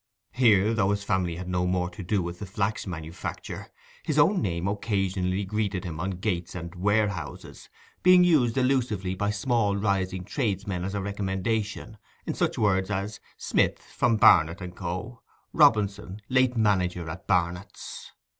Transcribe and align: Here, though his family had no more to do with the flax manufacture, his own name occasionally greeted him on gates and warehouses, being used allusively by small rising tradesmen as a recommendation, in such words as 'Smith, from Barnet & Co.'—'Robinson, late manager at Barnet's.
Here, 0.31 0.73
though 0.73 0.89
his 0.89 1.03
family 1.03 1.35
had 1.35 1.47
no 1.47 1.67
more 1.67 1.91
to 1.91 2.01
do 2.01 2.23
with 2.23 2.39
the 2.39 2.47
flax 2.47 2.87
manufacture, 2.87 3.67
his 4.01 4.17
own 4.17 4.41
name 4.41 4.67
occasionally 4.67 5.45
greeted 5.45 5.83
him 5.83 5.99
on 5.99 6.17
gates 6.19 6.55
and 6.55 6.73
warehouses, 6.73 7.69
being 8.01 8.23
used 8.23 8.57
allusively 8.57 9.13
by 9.13 9.29
small 9.29 9.75
rising 9.77 10.23
tradesmen 10.23 10.83
as 10.83 10.95
a 10.95 11.01
recommendation, 11.03 11.99
in 12.25 12.33
such 12.33 12.57
words 12.57 12.89
as 12.89 13.19
'Smith, 13.37 13.77
from 13.77 14.17
Barnet 14.17 14.63
& 14.75 14.75
Co.'—'Robinson, 14.75 16.19
late 16.29 16.57
manager 16.57 17.07
at 17.07 17.27
Barnet's. 17.27 18.11